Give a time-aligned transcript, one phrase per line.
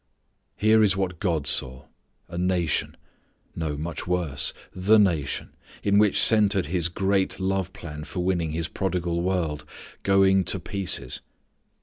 [0.55, 1.85] Here is what God saw:
[2.27, 2.97] a nation
[3.55, 5.51] no, much worse the nation,
[5.83, 9.63] in which centred His great love plan for winning His prodigal world,
[10.01, 11.21] going to pieces.